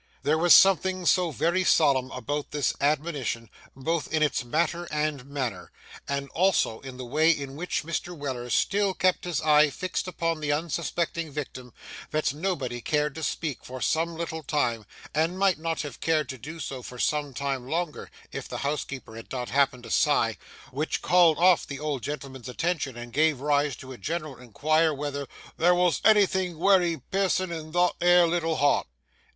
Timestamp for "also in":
6.29-6.97